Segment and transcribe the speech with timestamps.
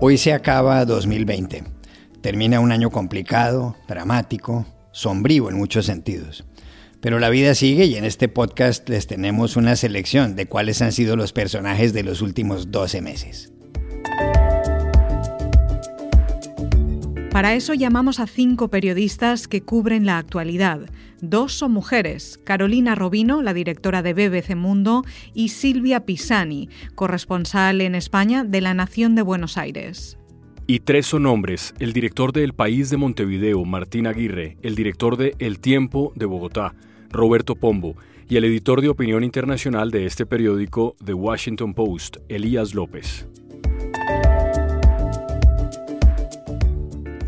[0.00, 1.64] Hoy se acaba 2020.
[2.20, 6.44] Termina un año complicado, dramático, sombrío en muchos sentidos.
[7.00, 10.92] Pero la vida sigue y en este podcast les tenemos una selección de cuáles han
[10.92, 13.52] sido los personajes de los últimos 12 meses.
[17.30, 20.88] Para eso llamamos a cinco periodistas que cubren la actualidad.
[21.20, 25.04] Dos son mujeres, Carolina Robino, la directora de BBC Mundo,
[25.34, 30.18] y Silvia Pisani, corresponsal en España de La Nación de Buenos Aires.
[30.66, 35.16] Y tres son hombres, el director de El País de Montevideo, Martín Aguirre, el director
[35.16, 36.74] de El Tiempo de Bogotá,
[37.10, 37.94] Roberto Pombo,
[38.28, 43.28] y el editor de opinión internacional de este periódico, The Washington Post, Elías López.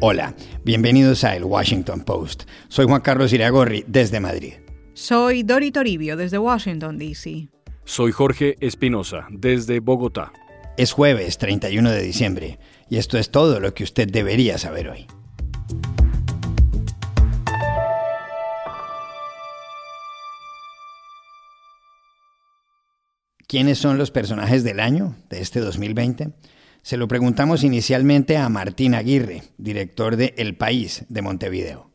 [0.02, 2.44] Hola, bienvenidos a El Washington Post.
[2.68, 4.54] Soy Juan Carlos Iragorri desde Madrid.
[4.94, 7.48] Soy Dori Toribio desde Washington, D.C.
[7.84, 10.32] Soy Jorge Espinosa desde Bogotá.
[10.78, 12.58] Es jueves 31 de diciembre
[12.88, 15.06] y esto es todo lo que usted debería saber hoy.
[23.46, 26.32] ¿Quiénes son los personajes del año de este 2020?
[26.82, 31.90] Se lo preguntamos inicialmente a Martín Aguirre, director de El País de Montevideo.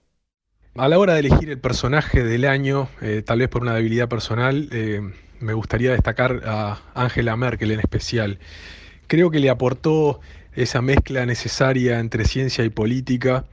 [0.76, 4.08] A la hora de elegir el personaje del año, eh, tal vez por una debilidad
[4.08, 5.02] personal, eh,
[5.40, 8.40] me gustaría destacar a Angela Merkel en especial.
[9.08, 10.20] Creo que le aportó
[10.54, 13.46] esa mezcla necesaria entre ciencia y política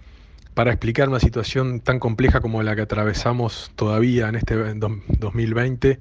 [0.55, 5.99] para explicar una situación tan compleja como la que atravesamos todavía en este 2020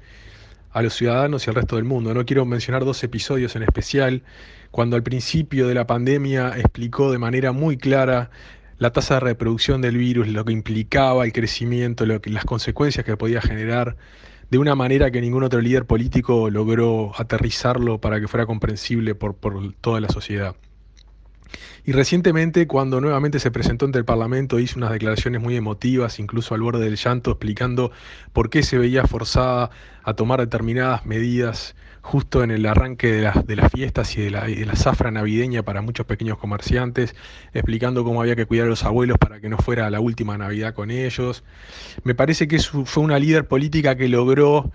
[0.72, 2.14] a los ciudadanos y al resto del mundo.
[2.14, 4.24] No quiero mencionar dos episodios en especial,
[4.72, 8.32] cuando al principio de la pandemia explicó de manera muy clara
[8.78, 13.06] la tasa de reproducción del virus, lo que implicaba el crecimiento, lo que, las consecuencias
[13.06, 13.96] que podía generar,
[14.50, 19.36] de una manera que ningún otro líder político logró aterrizarlo para que fuera comprensible por,
[19.36, 20.56] por toda la sociedad.
[21.86, 26.54] Y recientemente, cuando nuevamente se presentó ante el Parlamento, hizo unas declaraciones muy emotivas, incluso
[26.54, 27.92] al borde del llanto, explicando
[28.34, 29.72] por qué se veía forzada
[30.04, 34.66] a tomar determinadas medidas justo en el arranque de, las, fiestas y de, la, de
[34.66, 37.16] la, zafra navideña para muchos pequeños comerciantes,
[37.54, 40.74] explicando cómo había que cuidar a los abuelos para que no fuera la última Navidad
[40.74, 41.44] con ellos.
[42.04, 44.72] Me parece que fue una líder política que logró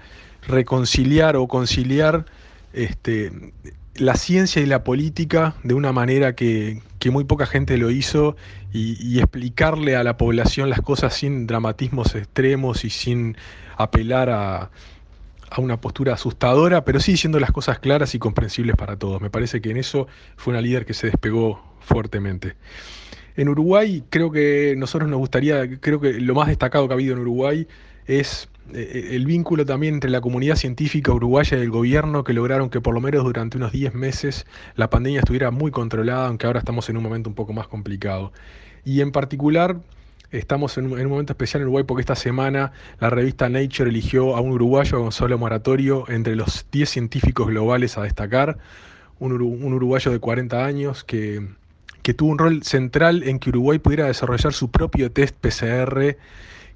[0.46, 2.26] reconciliar o conciliar
[2.72, 3.32] este,
[3.98, 8.36] la ciencia y la política de una manera que, muy poca gente lo hizo
[8.72, 13.36] y, explicarle a la población las cosas sin dramatismos extremos y sin
[13.76, 14.70] apelar a,
[15.50, 19.20] a, una postura asustadora, pero sí diciendo las cosas claras y comprensibles para todos.
[19.20, 22.56] Me parece que en eso fue una líder que se despegó fuertemente.
[23.36, 27.14] En Uruguay creo que nosotros nos gustaría, creo que lo más destacado que ha habido
[27.14, 27.68] en Uruguay
[28.06, 32.70] es eh, el vínculo también entre la comunidad científica uruguaya y el gobierno que lograron
[32.70, 36.58] que por lo menos durante unos 10 meses la pandemia estuviera muy controlada, aunque ahora
[36.58, 38.32] estamos en un momento un poco más complicado.
[38.84, 39.76] Y en particular
[40.32, 44.40] estamos en un, momento especial en Uruguay porque esta semana la revista Nature eligió a
[44.40, 48.58] un uruguayo, Gonzalo Moratorio, entre los 10 científicos globales a destacar,
[49.18, 51.46] un, uruguayo de 40 años que,
[52.02, 56.16] que tuvo un rol central en que Uruguay pudiera desarrollar su propio test PCR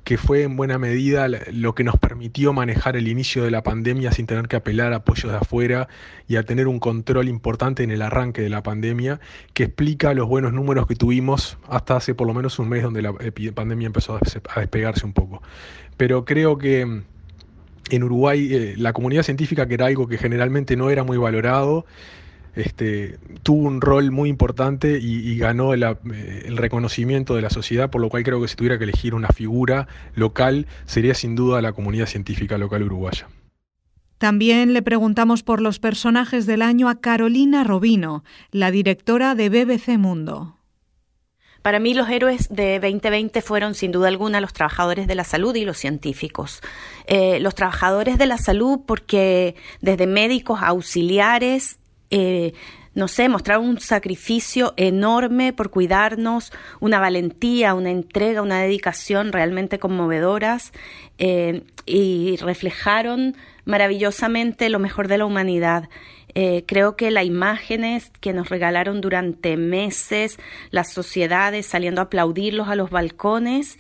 [0.04, 4.12] que fue en buena medida lo que nos permitió manejar el inicio de la pandemia
[4.12, 5.88] sin tener que apelar a apoyos de afuera
[6.26, 9.20] y a tener un control importante en el arranque de la pandemia,
[9.52, 13.02] que explica los buenos números que tuvimos hasta hace por lo menos un mes donde
[13.02, 13.12] la
[13.54, 15.42] pandemia empezó a despegarse un poco.
[15.96, 17.02] Pero creo que mm,
[17.90, 21.84] en Uruguay eh, la comunidad científica, que era algo que generalmente no era muy valorado,
[22.54, 25.96] este, tuvo un rol muy importante y, ganó eh,
[26.44, 29.28] el reconocimiento de la sociedad, por lo cual creo que si tuviera que elegir una
[29.28, 33.28] figura local, sería sin duda la comunidad científica local uruguaya.
[34.18, 39.96] También le preguntamos por los personajes del año a Carolina Robino, la directora de BBC
[39.96, 40.56] Mundo.
[41.62, 45.54] Para mí los héroes de 2020 fueron sin duda alguna los trabajadores de la salud
[45.54, 46.60] y los científicos.
[47.06, 51.79] Eh, los trabajadores de la salud porque desde médicos auxiliares
[52.10, 52.52] eh,
[52.94, 59.78] no sé, mostrar un sacrificio enorme por cuidarnos, una valentía, una entrega, una dedicación realmente
[59.78, 60.72] conmovedoras
[61.18, 65.88] eh, y reflejaron maravillosamente lo mejor de la humanidad.
[66.34, 70.38] Eh, creo que las imágenes que nos regalaron durante meses,
[70.70, 73.78] las sociedades saliendo a aplaudirlos a los balcones,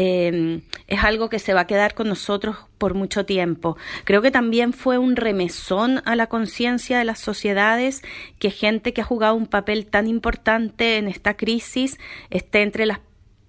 [0.00, 3.76] Em, es algo que se va a quedar con nosotros por mucho tiempo.
[4.04, 8.02] Creo que también fue un remesón a la conciencia de las sociedades
[8.38, 11.98] que gente que ha jugado un papel tan importante en esta crisis
[12.30, 13.00] esté entre las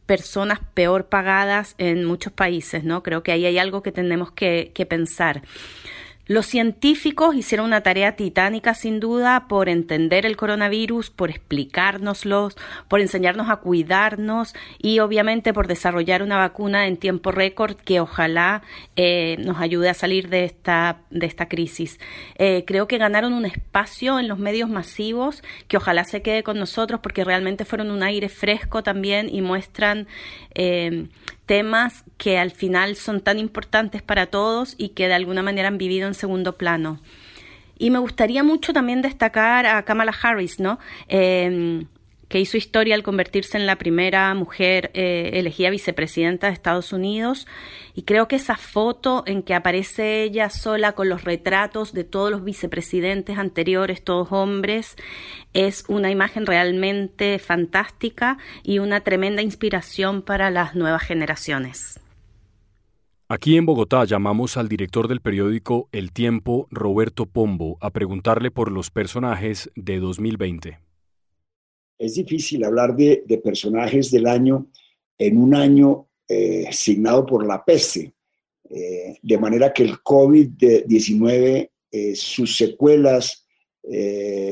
[0.07, 3.03] personas peor pagadas en muchos países, ¿no?
[3.03, 5.43] Creo que ahí hay algo que tenemos que, que pensar.
[6.29, 12.55] Los científicos hicieron una tarea titánica sin duda por entender el coronavirus, por explicárnoslos,
[12.87, 18.61] por enseñarnos a cuidarnos y obviamente por desarrollar una vacuna en tiempo récord que ojalá
[18.95, 21.99] eh, nos ayude a salir de esta, de esta crisis.
[22.35, 26.59] Eh, creo que ganaron un espacio en los medios masivos que ojalá se quede con
[26.59, 30.07] nosotros porque realmente fueron un aire fresco también y muestran
[30.53, 31.07] eh,
[31.49, 35.79] temas que al final son tan importantes para todos y que de alguna manera han
[35.79, 37.01] vivido en segundo plano.
[37.79, 40.77] Y me gustaría mucho también destacar a Kamala Harris, ¿no?
[41.07, 41.87] Em,
[42.29, 47.47] que hizo historia al convertirse en la primera mujer eh, elegida vicepresidenta de Estados Unidos.
[47.95, 52.29] Y creo que esa foto en que aparece ella sola con los retratos de todos
[52.31, 54.95] los vicepresidentes anteriores, todos hombres,
[55.53, 61.99] es una imagen realmente fantástica y una tremenda inspiración para las nuevas generaciones.
[63.27, 68.71] Aquí en Bogotá llamamos al director del periódico El Tiempo, Roberto Pombo, a preguntarle por
[68.71, 70.88] los personajes de 2020
[71.99, 74.67] es difícil hablar de, personajes del año
[75.17, 78.13] en un año eh, signado por la peste,
[78.69, 83.45] eh, de manera que el COVID-19, eh, sus secuelas,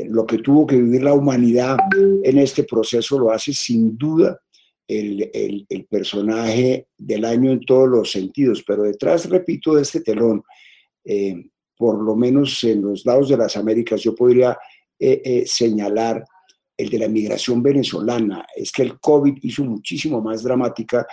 [0.09, 1.77] lo que tuvo que vivir la humanidad
[2.23, 4.41] en este proceso lo hace sin duda
[4.87, 5.29] el,
[5.69, 10.41] el, personaje del año en todos los sentidos, pero detrás, repito, de este telón,
[11.77, 14.57] por lo menos en los lados de las Américas, yo podría
[15.45, 16.25] señalar
[16.77, 21.07] el de la migración venezolana, es que el COVID hizo muchísimo más dramática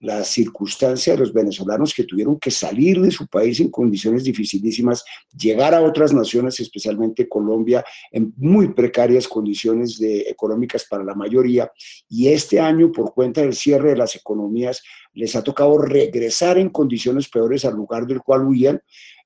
[0.00, 5.04] la circunstancia de los venezolanos que tuvieron que salir de su país en condiciones dificilísimas,
[5.36, 11.70] llegar a otras naciones, especialmente Colombia, en muy precarias condiciones de, económicas para la mayoría.
[12.08, 14.82] Y este año, por cuenta del cierre de las economías,
[15.12, 18.80] les ha tocado regresar en condiciones peores al lugar del cual huían.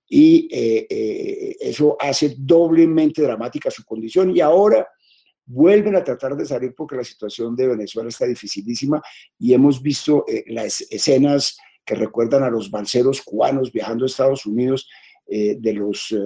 [0.08, 4.37] Y eh, eh, eso hace doblemente dramática su condición.
[4.37, 4.87] Y ahora
[5.46, 9.02] vuelven a tratar de salir porque la situación de Venezuela está dificilísima
[9.38, 14.46] y hemos visto eh, las escenas que recuerdan a los balseros cubanos viajando a Estados
[14.46, 14.88] Unidos,
[15.26, 16.19] eh, de los eh,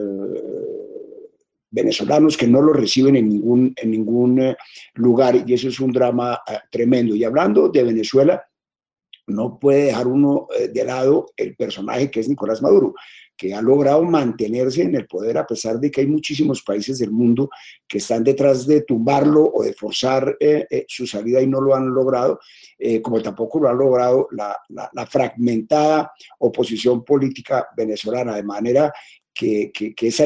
[1.70, 4.56] venezolanos que no lo reciben en ningún, en ningún
[4.94, 6.40] lugar y eso es un drama
[6.70, 7.14] tremendo.
[7.14, 8.47] Y hablando de Venezuela,
[9.28, 12.94] no puede dejar uno de lado el personaje que es Nicolás Maduro
[13.38, 17.12] que ha logrado mantenerse en el poder a pesar de que hay muchísimos países del
[17.12, 17.48] mundo
[17.86, 21.74] que están detrás de tumbarlo o de forzar eh, eh, su salida y no lo
[21.74, 22.40] han logrado,
[22.76, 24.56] eh, como tampoco lo ha logrado la,
[25.06, 28.92] fragmentada oposición política venezolana, de manera
[29.38, 30.24] que, esa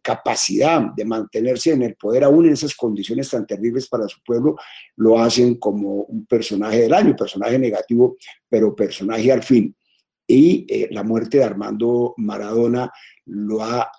[0.00, 4.56] capacidad de mantenerse en el poder aún en esas condiciones tan terribles para su pueblo
[4.96, 8.16] lo hacen como un personaje del año, personaje negativo,
[8.48, 9.76] pero personaje al fin.
[10.26, 12.90] Y eh, la muerte de Armando Maradona
[13.26, 13.90] lo ha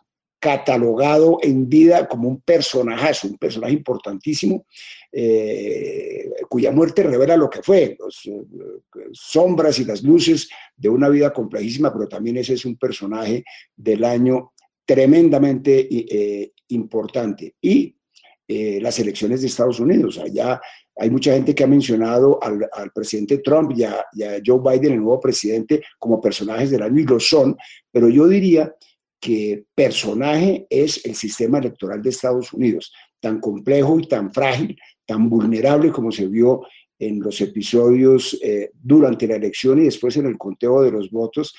[0.42, 4.66] catalogado en vida como un personaje, un personaje importantísimo,
[5.12, 8.42] eh, cuya muerte revela lo que fue, las eh,
[9.14, 13.44] sombras y las luces de una vida complejísima, pero también ese es un personaje
[13.76, 14.52] del año
[14.86, 15.88] tremendamente
[16.70, 17.56] importante.
[17.62, 17.96] Y
[18.82, 20.60] las elecciones de Estados Unidos, allá
[20.98, 24.06] hay mucha gente que ha mencionado al, presidente Trump y a,
[24.46, 27.56] Joe Biden, el nuevo presidente, como personajes del año y lo son,
[27.92, 28.74] pero yo diría
[29.22, 35.30] que personaje es el sistema electoral de Estados Unidos, tan complejo y tan frágil, tan
[35.30, 36.64] vulnerable como se vio
[36.98, 41.54] en los episodios eh, durante la elección y después en el conteo de los votos,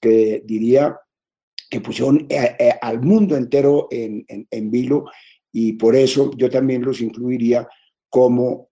[0.00, 0.96] que diría
[1.68, 5.06] que pusieron eh, eh, al mundo entero en, en vilo
[5.52, 7.68] y por eso yo también los incluiría
[8.08, 8.68] como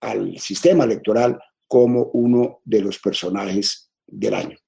[0.00, 4.58] al sistema electoral como uno de los personajes del año.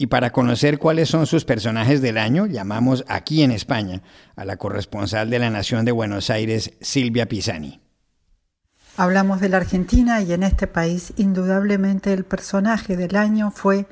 [0.00, 4.00] Y para conocer cuáles son sus personajes del año, llamamos aquí en España
[4.36, 7.80] a la corresponsal de la Nación de Buenos Aires, Silvia Pisani.
[8.96, 13.88] Hablamos de la Argentina y en este país indudablemente el personaje del año fue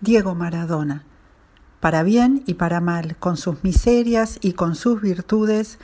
[0.00, 1.04] Diego Maradona.
[1.78, 5.78] Para bien y para mal, con sus miserias y con sus virtudes,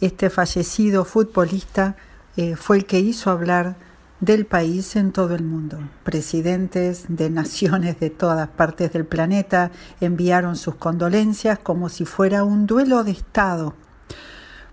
[0.00, 1.96] este fallecido futbolista
[2.36, 3.76] eh, fue el que hizo hablar
[4.20, 5.78] del país en todo el mundo.
[6.02, 9.70] Presidentes de naciones de todas partes del planeta
[10.00, 13.74] enviaron sus condolencias como si fuera un duelo de Estado,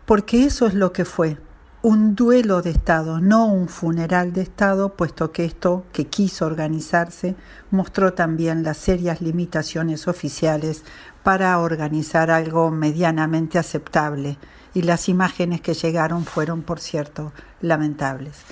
[0.06, 1.38] porque eso es lo que fue,
[1.82, 7.36] un duelo de Estado, no un funeral de Estado, puesto que esto que quiso organizarse
[7.72, 10.84] mostró también las serias limitaciones oficiales
[11.24, 14.38] para organizar algo medianamente aceptable
[14.74, 18.46] y las imágenes que llegaron fueron, por cierto, lamentables.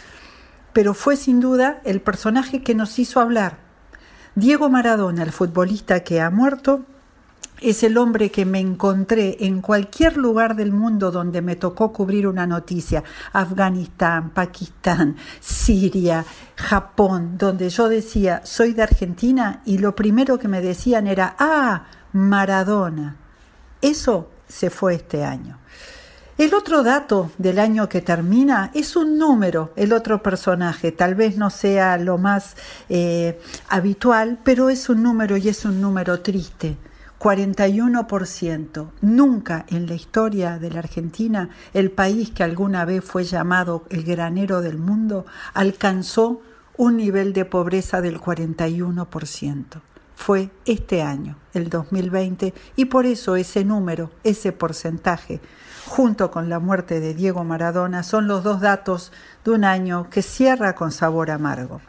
[0.74, 3.58] Pero fue sin duda el personaje que nos hizo hablar.
[4.36, 6.86] Diego Maradona, el futbolista que ha muerto,
[7.62, 12.28] es el hombre que me encontré en cualquier lugar del mundo donde me tocó cubrir
[12.28, 16.26] una noticia, Afganistán, Pakistán, Siria,
[16.56, 21.86] Japón, donde yo decía, soy de Argentina, y lo primero que me decían era, ah,
[22.14, 23.18] Maradona.
[23.82, 25.60] Eso se fue este año.
[26.42, 30.92] El otro dato del año que termina es un número, el otro personaje.
[30.92, 32.56] Tal vez no sea lo más
[32.90, 36.78] eh, habitual, pero es un número y es un número triste.
[37.20, 38.90] 41%.
[39.02, 44.04] Nunca en la historia de la Argentina, el país que alguna vez fue llamado el
[44.04, 46.42] granero del mundo, alcanzó
[46.76, 49.91] un nivel de pobreza del 41%.
[50.16, 55.40] Fue este año, el 2020, y por eso ese número, ese porcentaje,
[55.88, 59.12] junto con la muerte de Diego Maradona, son los dos datos
[59.44, 61.82] de un año que cierra con sabor amargo.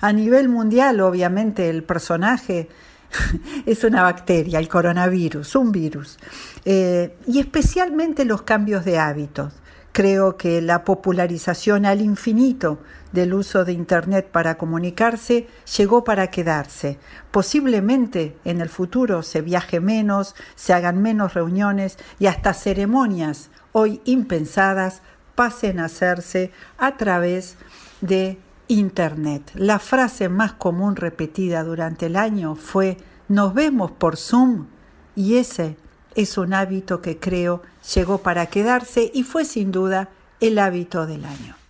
[0.00, 2.68] A nivel mundial, obviamente, el personaje
[3.66, 6.18] es una bacteria, el coronavirus, un virus.
[6.64, 9.52] Eh, y especialmente los cambios de hábitos.
[9.92, 12.80] Creo que la popularización al infinito
[13.16, 16.98] del uso de Internet para comunicarse llegó para quedarse.
[17.30, 24.02] Posiblemente en el futuro se viaje menos, se hagan menos reuniones y hasta ceremonias hoy
[24.04, 25.00] impensadas
[25.34, 27.56] pasen a hacerse a través
[28.02, 29.50] de Internet.
[29.54, 34.66] La frase más común repetida durante el año fue nos vemos por Zoom
[35.14, 35.76] y ese
[36.14, 37.62] es un hábito que creo
[37.94, 41.65] llegó para quedarse y fue sin duda el hábito del año.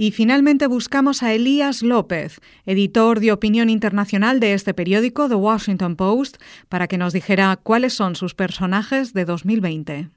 [0.00, 5.94] Y finalmente buscamos a Elías López, editor de opinión internacional de este periódico, The Washington
[5.94, 6.38] Post,
[6.70, 10.08] para que nos dijera cuáles son sus personajes de 2020.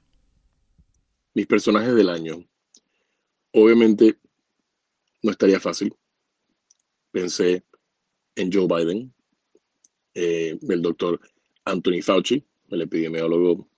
[1.34, 2.46] Mis personajes del año.
[3.52, 4.16] Obviamente
[5.22, 5.94] no estaría fácil.
[7.10, 7.62] Pensé
[8.36, 9.12] en Joe Biden,
[10.14, 11.20] eh, el doctor
[11.66, 13.68] Anthony Fauci, el epidemiólogo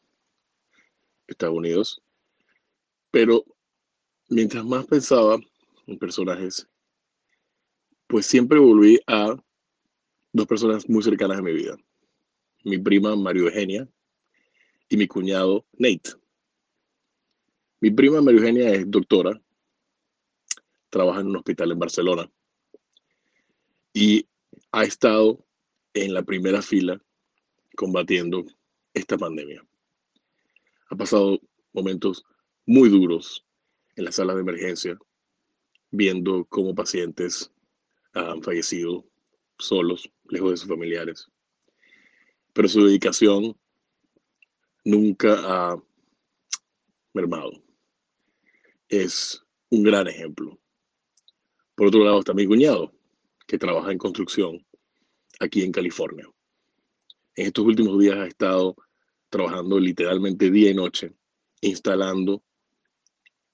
[1.26, 2.00] de Estados Unidos.
[3.10, 3.44] Pero
[4.28, 5.40] mientras más pensaba
[5.86, 6.68] en personajes,
[8.06, 9.36] pues siempre volví a
[10.32, 11.76] dos personas muy cercanas a mi vida.
[12.64, 13.88] Mi prima María Eugenia
[14.88, 16.10] y mi cuñado Nate.
[17.80, 19.40] Mi prima María Eugenia es doctora
[20.90, 22.30] trabaja en un hospital en Barcelona
[23.92, 24.26] y
[24.72, 25.44] ha estado
[25.94, 27.00] en la primera fila
[27.76, 28.44] combatiendo
[28.94, 29.62] esta pandemia.
[30.88, 31.38] Ha pasado
[31.72, 32.24] momentos
[32.64, 33.44] muy duros
[33.96, 34.98] en las salas de emergencia,
[35.96, 37.50] viendo cómo pacientes
[38.12, 39.04] han fallecido
[39.58, 41.26] solos, lejos de sus familiares.
[42.52, 43.56] Pero su dedicación
[44.84, 45.82] nunca ha
[47.12, 47.52] mermado.
[48.88, 50.58] Es un gran ejemplo
[51.76, 52.90] por otro lado está mi cuñado,
[53.46, 54.66] que trabaja en construcción
[55.40, 56.26] aquí en California.
[57.34, 58.74] En estos últimos días ha estado
[59.28, 61.12] trabajando literalmente día y noche,
[61.60, 62.42] instalando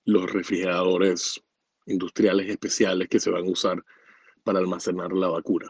[0.04, 1.42] los refrigeradores
[1.86, 3.84] industriales especiales que se van a usar
[4.44, 5.68] para almacenar la vacuna.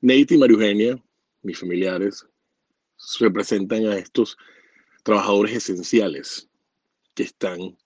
[0.00, 1.04] Nate y María Eugenia,
[1.42, 2.26] mis familiares,
[3.20, 4.36] representan a estos
[5.02, 6.48] trabajadores esenciales
[7.14, 7.76] que están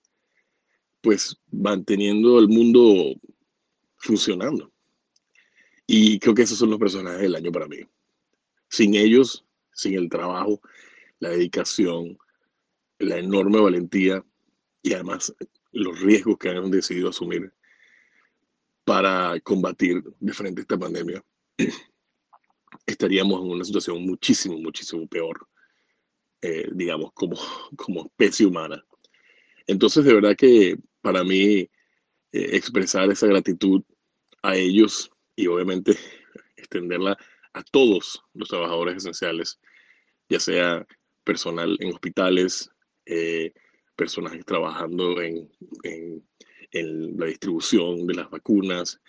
[1.01, 3.15] pues manteniendo el mundo
[3.97, 4.71] funcionando.
[5.87, 7.79] Y creo que esos son los personajes del año para mí.
[8.67, 10.61] Sin ellos, sin el trabajo,
[11.19, 12.17] la dedicación,
[12.99, 14.23] la enorme valentía
[14.81, 15.33] y además
[15.71, 17.51] los riesgos que han decidido asumir
[18.83, 21.23] para combatir de frente a esta pandemia,
[22.85, 25.47] estaríamos en una situación muchísimo, muchísimo peor,
[26.41, 27.37] eh, digamos, como,
[27.75, 28.83] como especie humana.
[29.67, 31.69] Entonces, de verdad que para mí eh,
[32.31, 33.83] expresar esa gratitud
[34.41, 35.95] a ellos y obviamente
[36.57, 37.17] extenderla
[37.53, 39.59] a todos los trabajadores esenciales,
[40.29, 40.87] ya sea
[41.23, 42.69] personal en hospitales,
[43.05, 43.53] eh,
[43.99, 45.51] personas trabajando en,
[45.83, 46.23] en,
[47.17, 49.01] la distribución de las vacunas,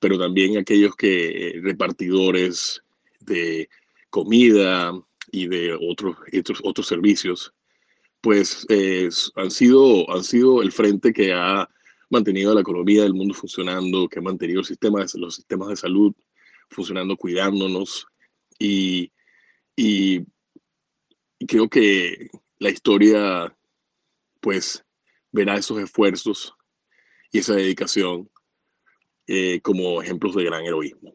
[0.00, 2.82] pero también aquellos que eh, repartidores
[3.20, 3.68] de
[4.08, 4.92] comida
[5.30, 7.52] y de otros, otros, otros servicios
[8.20, 8.66] pues
[9.36, 11.68] han, sido, han sido el frente que ha
[12.10, 16.12] mantenido la economía del mundo funcionando, que ha mantenido el sistema los sistemas de salud
[16.70, 18.06] funcionando, cuidándonos.
[18.58, 19.12] Y,
[19.76, 20.24] y,
[21.46, 22.28] creo que
[22.58, 23.56] la historia,
[24.40, 24.84] pues,
[25.32, 26.54] verá esos esfuerzos
[27.30, 28.30] y esa dedicación
[29.26, 31.14] eh, como ejemplos de gran heroísmo.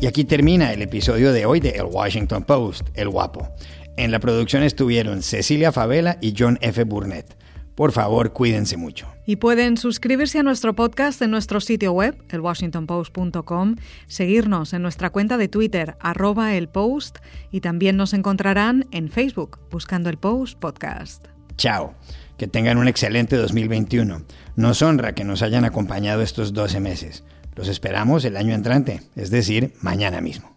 [0.00, 3.48] Y aquí termina el episodio de hoy de El Washington Post, El Guapo.
[3.96, 6.84] En la producción estuvieron Cecilia Favela y John F.
[6.84, 7.43] Burnett.
[7.74, 9.08] Por favor, cuídense mucho.
[9.26, 13.76] Y pueden suscribirse a nuestro podcast en nuestro sitio web, elwashingtonpost.com,
[14.06, 17.18] seguirnos en nuestra cuenta de Twitter, arroba el post,
[17.50, 21.26] y también nos encontrarán en Facebook, buscando el Post Podcast.
[21.56, 21.94] Chao.
[22.38, 24.22] Que tengan un excelente 2021.
[24.56, 27.24] Nos honra que nos hayan acompañado estos 12 meses.
[27.54, 30.53] Los esperamos el año entrante, es decir, mañana mismo.